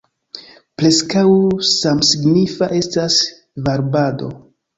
[0.81, 1.25] Preskaŭ
[1.73, 3.19] samsignifa estas
[3.69, 4.33] varbado.